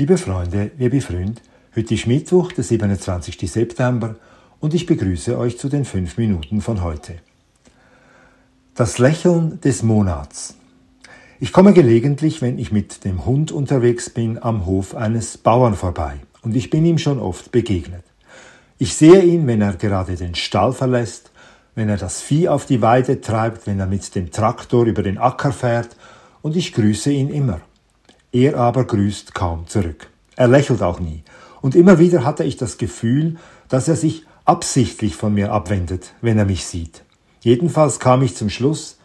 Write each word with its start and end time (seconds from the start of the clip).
Liebe 0.00 0.16
Freunde, 0.16 0.70
liebe 0.78 1.02
Freund, 1.02 1.42
heute 1.76 1.92
ist 1.92 2.06
Mittwoch, 2.06 2.52
der 2.52 2.64
27. 2.64 3.38
September 3.52 4.16
und 4.58 4.72
ich 4.72 4.86
begrüße 4.86 5.36
euch 5.36 5.58
zu 5.58 5.68
den 5.68 5.84
fünf 5.84 6.16
Minuten 6.16 6.62
von 6.62 6.82
heute. 6.82 7.16
Das 8.74 8.96
Lächeln 8.96 9.60
des 9.60 9.82
Monats. 9.82 10.56
Ich 11.38 11.52
komme 11.52 11.74
gelegentlich, 11.74 12.40
wenn 12.40 12.58
ich 12.58 12.72
mit 12.72 13.04
dem 13.04 13.26
Hund 13.26 13.52
unterwegs 13.52 14.08
bin, 14.08 14.42
am 14.42 14.64
Hof 14.64 14.94
eines 14.94 15.36
Bauern 15.36 15.74
vorbei 15.74 16.14
und 16.40 16.56
ich 16.56 16.70
bin 16.70 16.86
ihm 16.86 16.96
schon 16.96 17.18
oft 17.18 17.52
begegnet. 17.52 18.04
Ich 18.78 18.94
sehe 18.94 19.22
ihn, 19.22 19.46
wenn 19.46 19.60
er 19.60 19.74
gerade 19.74 20.16
den 20.16 20.34
Stall 20.34 20.72
verlässt, 20.72 21.30
wenn 21.74 21.90
er 21.90 21.98
das 21.98 22.22
Vieh 22.22 22.48
auf 22.48 22.64
die 22.64 22.80
Weide 22.80 23.20
treibt, 23.20 23.66
wenn 23.66 23.78
er 23.78 23.86
mit 23.86 24.14
dem 24.14 24.30
Traktor 24.30 24.86
über 24.86 25.02
den 25.02 25.18
Acker 25.18 25.52
fährt 25.52 25.94
und 26.40 26.56
ich 26.56 26.72
grüße 26.72 27.12
ihn 27.12 27.28
immer. 27.28 27.60
Er 28.32 28.56
aber 28.56 28.84
grüßt 28.84 29.34
kaum 29.34 29.66
zurück. 29.66 30.08
Er 30.36 30.48
lächelt 30.48 30.82
auch 30.82 31.00
nie. 31.00 31.22
Und 31.60 31.74
immer 31.74 31.98
wieder 31.98 32.24
hatte 32.24 32.44
ich 32.44 32.56
das 32.56 32.78
Gefühl, 32.78 33.36
dass 33.68 33.88
er 33.88 33.96
sich 33.96 34.24
absichtlich 34.44 35.16
von 35.16 35.34
mir 35.34 35.52
abwendet, 35.52 36.14
wenn 36.20 36.38
er 36.38 36.44
mich 36.44 36.64
sieht. 36.64 37.02
Jedenfalls 37.40 37.98
kam 38.00 38.22
ich 38.22 38.36
zum 38.36 38.50
Schluss, 38.50 38.98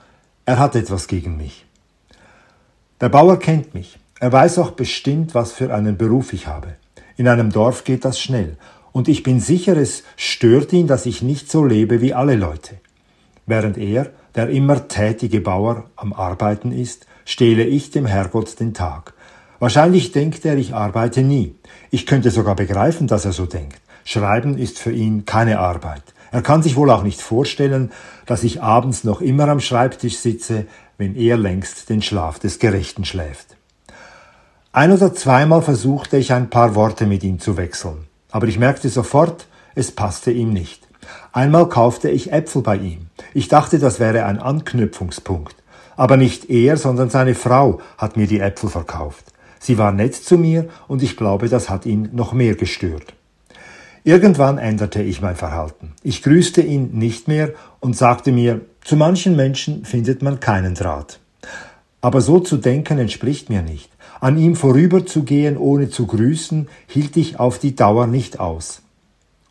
er 0.46 0.60
hat 0.60 0.76
etwas 0.76 1.08
gegen 1.08 1.38
mich. 1.38 1.66
Der 3.02 3.10
Bauer 3.10 3.40
kennt 3.40 3.74
mich. 3.74 4.00
Er 4.20 4.32
weiß 4.32 4.60
auch 4.60 4.72
bestimmt, 4.72 5.36
was 5.36 5.52
für 5.52 5.74
einen 5.74 5.98
Beruf 5.98 6.34
ich 6.34 6.48
habe. 6.48 6.76
In 7.18 7.28
einem 7.28 7.52
Dorf 7.52 7.84
geht 7.84 8.06
das 8.06 8.20
schnell. 8.20 8.58
Und 8.92 9.08
ich 9.08 9.24
bin 9.24 9.40
sicher, 9.40 9.76
es 9.76 10.04
stört 10.16 10.72
ihn, 10.72 10.88
dass 10.88 11.06
ich 11.06 11.22
nicht 11.22 11.52
so 11.52 11.66
lebe 11.66 12.00
wie 12.00 12.14
alle 12.14 12.36
Leute. 12.36 12.76
Während 13.46 13.78
er, 13.78 14.12
der 14.36 14.50
immer 14.50 14.88
tätige 14.88 15.42
Bauer, 15.42 15.86
am 15.96 16.14
Arbeiten 16.14 16.72
ist, 16.72 17.06
stehle 17.26 17.64
ich 17.64 17.92
dem 17.92 18.06
Herrgott 18.06 18.60
den 18.60 18.74
Tag. 18.74 19.14
Wahrscheinlich 19.60 20.12
denkt 20.12 20.46
er, 20.46 20.58
ich 20.58 20.74
arbeite 20.74 21.22
nie. 21.22 21.56
Ich 21.90 22.06
könnte 22.06 22.30
sogar 22.32 22.56
begreifen, 22.56 23.08
dass 23.08 23.26
er 23.26 23.32
so 23.32 23.46
denkt. 23.46 23.82
Schreiben 24.04 24.58
ist 24.58 24.78
für 24.78 24.92
ihn 24.92 25.26
keine 25.26 25.60
Arbeit. 25.60 26.04
Er 26.32 26.42
kann 26.42 26.62
sich 26.62 26.76
wohl 26.76 26.92
auch 26.92 27.04
nicht 27.04 27.22
vorstellen, 27.22 27.92
dass 28.26 28.44
ich 28.44 28.62
abends 28.62 29.04
noch 29.04 29.22
immer 29.22 29.48
am 29.48 29.62
Schreibtisch 29.62 30.18
sitze, 30.18 30.68
wenn 30.98 31.16
er 31.16 31.38
längst 31.38 31.90
den 31.90 32.02
Schlaf 32.02 32.40
des 32.40 32.60
Gerechten 32.60 33.06
schläft. 33.06 33.56
Ein 34.72 34.92
oder 34.92 35.14
zweimal 35.14 35.62
versuchte 35.62 36.18
ich 36.18 36.34
ein 36.34 36.50
paar 36.50 36.76
Worte 36.76 37.06
mit 37.06 37.24
ihm 37.24 37.40
zu 37.40 37.56
wechseln, 37.56 38.08
aber 38.30 38.48
ich 38.48 38.60
merkte 38.60 38.90
sofort, 38.90 39.48
es 39.74 39.92
passte 39.92 40.32
ihm 40.32 40.52
nicht. 40.52 40.86
Einmal 41.32 41.70
kaufte 41.70 42.10
ich 42.10 42.34
Äpfel 42.34 42.62
bei 42.62 42.76
ihm. 42.78 43.08
Ich 43.36 43.50
dachte, 43.50 43.80
das 43.80 44.00
wäre 44.00 44.24
ein 44.24 44.40
Anknüpfungspunkt. 44.40 45.58
Aber 45.98 46.16
nicht 46.16 46.50
er, 46.50 46.78
sondern 46.78 47.10
seine 47.10 47.36
Frau 47.36 47.82
hat 47.98 48.16
mir 48.16 48.28
die 48.28 48.40
Äpfel 48.40 48.70
verkauft. 48.70 49.26
Sie 49.60 49.78
war 49.78 49.92
nett 49.92 50.16
zu 50.16 50.38
mir 50.38 50.70
und 50.88 51.04
ich 51.04 51.18
glaube, 51.18 51.50
das 51.50 51.70
hat 51.70 51.86
ihn 51.86 52.08
noch 52.14 52.32
mehr 52.32 52.56
gestört. 52.56 53.14
Irgendwann 54.06 54.58
änderte 54.58 55.02
ich 55.02 55.22
mein 55.22 55.36
Verhalten. 55.36 55.92
Ich 56.02 56.24
grüßte 56.24 56.62
ihn 56.62 56.92
nicht 56.94 57.28
mehr 57.28 57.52
und 57.82 57.98
sagte 57.98 58.32
mir, 58.32 58.62
zu 58.86 58.96
manchen 58.96 59.36
Menschen 59.36 59.84
findet 59.84 60.22
man 60.22 60.40
keinen 60.40 60.74
Draht. 60.74 61.20
Aber 62.00 62.22
so 62.22 62.40
zu 62.40 62.56
denken 62.56 63.00
entspricht 63.00 63.50
mir 63.50 63.64
nicht. 63.64 63.92
An 64.22 64.38
ihm 64.38 64.56
vorüberzugehen, 64.56 65.58
ohne 65.58 65.90
zu 65.90 66.08
grüßen, 66.08 66.70
hielt 66.88 67.18
ich 67.18 67.38
auf 67.38 67.60
die 67.60 67.76
Dauer 67.76 68.08
nicht 68.08 68.40
aus. 68.40 68.82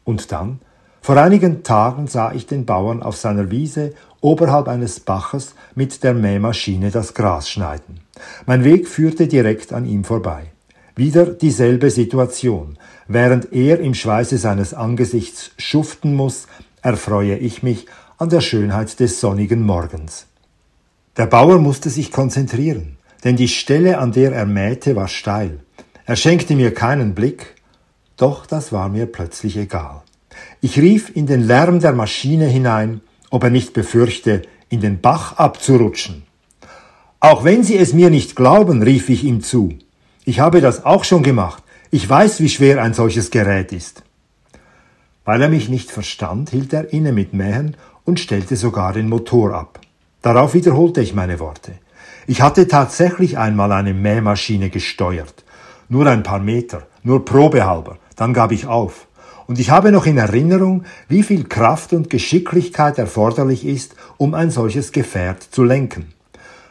Und 0.05 0.33
dann? 0.33 0.61
Vor 1.05 1.19
einigen 1.19 1.63
Tagen 1.65 2.07
sah 2.07 2.33
ich 2.33 2.47
den 2.47 2.65
Bauern 2.65 3.03
auf 3.03 3.19
seiner 3.19 3.51
Wiese 3.51 3.93
oberhalb 4.23 4.69
eines 4.69 5.01
Baches 5.01 5.55
mit 5.75 6.03
der 6.03 6.15
Mähmaschine 6.15 6.91
das 6.91 7.13
Gras 7.13 7.51
schneiden. 7.51 8.01
Mein 8.47 8.65
Weg 8.65 8.89
führte 8.89 9.27
direkt 9.27 9.75
an 9.75 9.85
ihm 9.85 10.05
vorbei. 10.05 10.45
Wieder 10.97 11.27
dieselbe 11.27 11.91
Situation. 11.91 12.79
Während 13.07 13.53
er 13.53 13.81
im 13.81 13.93
Schweiße 13.93 14.39
seines 14.39 14.73
Angesichts 14.73 15.51
schuften 15.59 16.15
muss, 16.15 16.47
erfreue 16.81 17.37
ich 17.37 17.63
mich 17.63 17.85
an 18.17 18.31
der 18.31 18.41
Schönheit 18.41 18.99
des 18.99 19.21
sonnigen 19.21 19.61
Morgens. 19.61 20.25
Der 21.19 21.27
Bauer 21.27 21.59
musste 21.59 21.91
sich 21.91 22.13
konzentrieren, 22.13 22.97
denn 23.25 23.37
die 23.37 23.49
Stelle, 23.49 23.99
an 23.99 24.13
der 24.13 24.33
er 24.33 24.47
mähte, 24.47 24.97
war 24.97 25.09
steil. 25.09 25.59
Er 26.07 26.17
schenkte 26.17 26.57
mir 26.57 26.73
keinen 26.73 27.15
Blick, 27.15 27.57
doch 28.17 28.47
das 28.47 28.73
war 28.73 28.89
mir 28.89 29.05
plötzlich 29.05 29.59
egal. 29.59 30.04
Ich 30.61 30.79
rief 30.79 31.15
in 31.15 31.27
den 31.27 31.43
Lärm 31.43 31.81
der 31.81 31.93
Maschine 31.93 32.47
hinein, 32.47 33.01
ob 33.31 33.45
er 33.45 33.51
nicht 33.51 33.73
befürchte, 33.73 34.43
in 34.69 34.81
den 34.81 35.01
Bach 35.01 35.37
abzurutschen. 35.37 36.23
Auch 37.21 37.45
wenn 37.45 37.63
Sie 37.63 37.77
es 37.77 37.93
mir 37.93 38.11
nicht 38.11 38.37
glauben, 38.37 38.83
rief 38.83 39.09
ich 39.09 39.25
ihm 39.25 39.43
zu. 39.43 39.75
Ich 40.25 40.41
habe 40.41 40.61
das 40.61 40.85
auch 40.85 41.05
schon 41.05 41.23
gemacht. 41.23 41.63
Ich 41.91 42.09
weiß, 42.09 42.41
wie 42.41 42.49
schwer 42.49 42.83
ein 42.83 42.95
solches 42.95 43.31
Gerät 43.31 43.73
ist. 43.73 44.03
Weil 45.25 45.43
er 45.43 45.49
mich 45.49 45.69
nicht 45.69 45.91
verstand, 45.91 46.51
hielt 46.51 46.73
er 46.73 46.93
inne 46.93 47.13
mit 47.13 47.33
Mähen 47.33 47.77
und 48.05 48.21
stellte 48.21 48.57
sogar 48.57 48.93
den 48.93 49.09
Motor 49.09 49.55
ab. 49.55 49.81
Darauf 50.23 50.55
wiederholte 50.55 51.01
ich 51.01 51.15
meine 51.15 51.41
Worte. 51.41 51.73
Ich 52.27 52.41
hatte 52.43 52.69
tatsächlich 52.69 53.37
einmal 53.37 53.73
eine 53.73 53.95
Mähmaschine 53.95 54.71
gesteuert. 54.71 55.45
Nur 55.89 56.07
ein 56.07 56.23
paar 56.23 56.41
Meter, 56.41 56.87
nur 57.03 57.25
probehalber, 57.25 57.99
dann 58.17 58.33
gab 58.33 58.53
ich 58.53 58.67
auf. 58.67 59.07
Und 59.47 59.59
ich 59.59 59.71
habe 59.71 59.93
noch 59.93 60.07
in 60.07 60.17
Erinnerung, 60.17 60.85
wie 61.09 61.23
viel 61.23 61.45
Kraft 61.45 61.93
und 61.93 62.11
Geschicklichkeit 62.11 62.99
erforderlich 62.99 63.65
ist, 63.67 63.95
um 64.17 64.35
ein 64.35 64.51
solches 64.51 64.93
Gefährt 64.93 65.43
zu 65.43 65.65
lenken. 65.65 66.15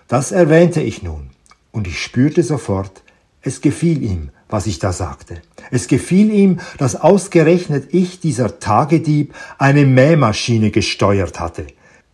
Das 0.08 0.32
erwähnte 0.32 0.82
ich 0.82 1.04
nun, 1.04 1.30
und 1.72 1.88
ich 1.88 2.02
spürte 2.02 2.44
sofort, 2.44 3.04
es 3.42 3.62
gefiel 3.62 4.02
ihm, 4.02 4.30
was 4.50 4.68
ich 4.68 4.80
da 4.80 4.94
sagte. 4.94 5.42
Es 5.72 5.88
gefiel 5.88 6.32
ihm, 6.32 6.60
dass 6.78 6.96
ausgerechnet 6.96 7.94
ich, 7.94 8.20
dieser 8.20 8.60
Tagedieb, 8.60 9.34
eine 9.58 9.86
Mähmaschine 9.86 10.72
gesteuert 10.72 11.40
hatte. 11.40 11.68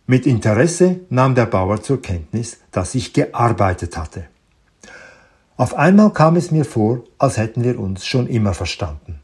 Mit 0.06 0.26
Interesse 0.26 1.00
nahm 1.08 1.34
der 1.34 1.46
Bauer 1.46 1.82
zur 1.82 2.02
Kenntnis, 2.02 2.58
dass 2.72 2.94
ich 2.94 3.12
gearbeitet 3.12 3.96
hatte. 3.96 4.24
Auf 5.56 5.74
einmal 5.74 6.12
kam 6.12 6.36
es 6.36 6.50
mir 6.50 6.64
vor, 6.64 7.04
als 7.18 7.36
hätten 7.36 7.62
wir 7.62 7.78
uns 7.78 8.06
schon 8.06 8.26
immer 8.26 8.54
verstanden. 8.54 9.20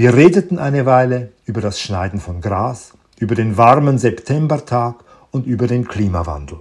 Wir 0.00 0.14
redeten 0.14 0.58
eine 0.58 0.86
Weile 0.86 1.28
über 1.44 1.60
das 1.60 1.78
Schneiden 1.78 2.20
von 2.20 2.40
Gras, 2.40 2.94
über 3.18 3.34
den 3.34 3.58
warmen 3.58 3.98
Septembertag 3.98 5.04
und 5.30 5.46
über 5.46 5.66
den 5.66 5.86
Klimawandel. 5.86 6.60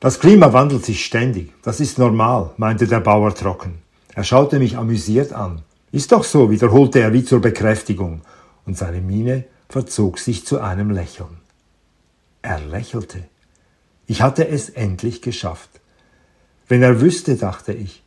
Das 0.00 0.20
Klima 0.20 0.52
wandelt 0.52 0.84
sich 0.84 1.02
ständig, 1.02 1.54
das 1.62 1.80
ist 1.80 1.98
normal, 1.98 2.50
meinte 2.58 2.86
der 2.86 3.00
Bauer 3.00 3.34
trocken. 3.34 3.78
Er 4.14 4.22
schaute 4.22 4.58
mich 4.58 4.76
amüsiert 4.76 5.32
an. 5.32 5.62
Ist 5.92 6.12
doch 6.12 6.24
so, 6.24 6.50
wiederholte 6.50 7.00
er 7.00 7.14
wie 7.14 7.24
zur 7.24 7.40
Bekräftigung, 7.40 8.20
und 8.66 8.76
seine 8.76 9.00
Miene 9.00 9.44
verzog 9.70 10.18
sich 10.18 10.44
zu 10.44 10.60
einem 10.60 10.90
Lächeln. 10.90 11.38
Er 12.42 12.60
lächelte. 12.60 13.24
Ich 14.06 14.20
hatte 14.20 14.46
es 14.46 14.68
endlich 14.68 15.22
geschafft. 15.22 15.70
Wenn 16.68 16.82
er 16.82 17.00
wüsste, 17.00 17.36
dachte 17.36 17.72
ich, 17.72 18.02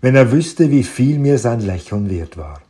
wenn 0.00 0.16
er 0.16 0.32
wüsste, 0.32 0.70
wie 0.70 0.84
viel 0.84 1.18
mir 1.18 1.36
sein 1.36 1.60
Lächeln 1.60 2.08
wert 2.08 2.38
war. 2.38 2.62